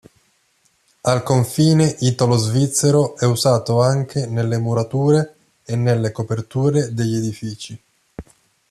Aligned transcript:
Al 1.03 1.21
confine 1.21 1.85
italo-svizzero, 1.99 3.15
è 3.17 3.25
usato 3.25 3.83
anche 3.83 4.25
nelle 4.25 4.57
murature 4.57 5.35
e 5.63 5.75
nelle 5.75 6.11
coperture 6.11 6.91
degli 6.91 7.17
edifici. 7.17 7.79